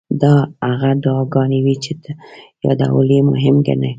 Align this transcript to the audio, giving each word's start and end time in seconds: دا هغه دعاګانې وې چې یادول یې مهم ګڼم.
دا 0.21 0.33
هغه 0.69 0.89
دعاګانې 1.03 1.59
وې 1.65 1.75
چې 1.83 1.91
یادول 2.65 3.07
یې 3.15 3.21
مهم 3.31 3.55
ګڼم. 3.67 3.89